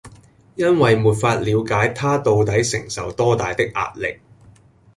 [0.55, 4.17] 因為沒法了解他到底承受多大的壓力